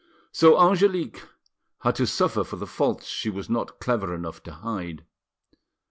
[0.31, 1.21] So Angelique
[1.81, 5.05] had to suffer for the faults she was not clever enough to hide.